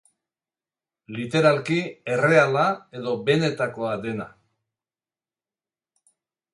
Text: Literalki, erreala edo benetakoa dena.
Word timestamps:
Literalki, 1.17 1.77
erreala 2.15 2.65
edo 3.01 3.15
benetakoa 3.31 3.95
dena. 4.09 4.31